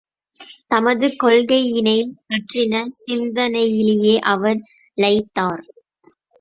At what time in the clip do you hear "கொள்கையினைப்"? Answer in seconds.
1.23-2.09